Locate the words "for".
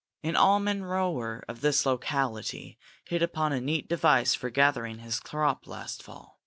4.33-4.49